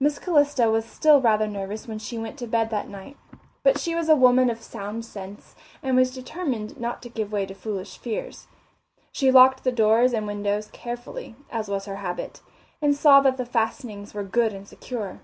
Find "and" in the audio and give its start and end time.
5.82-5.94, 10.14-10.26, 12.80-12.96, 14.54-14.66